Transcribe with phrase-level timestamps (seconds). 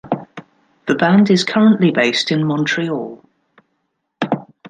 [0.87, 3.23] The band is currently based in Montreal.